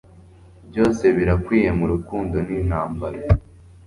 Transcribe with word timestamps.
Byose 0.69 1.03
birakwiye 1.17 1.69
murukundo 1.79 2.35
nintambara 2.47 3.19